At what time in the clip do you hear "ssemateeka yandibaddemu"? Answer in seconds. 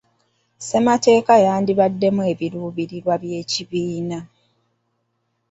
0.59-2.21